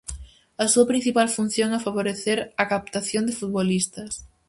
[0.63, 4.11] A súa principal función é favorecer a captación de futbolistas.